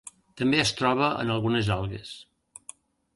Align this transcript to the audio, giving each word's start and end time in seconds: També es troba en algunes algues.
També 0.41 0.61
es 0.61 0.71
troba 0.79 1.09
en 1.25 1.33
algunes 1.33 1.69
algues. 1.75 2.15